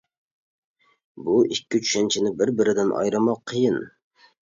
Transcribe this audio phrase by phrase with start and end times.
[1.27, 3.83] بۇ ئىككى چۈشەنچىنى بىر-بىرىدىن ئايرىماق قىيىن.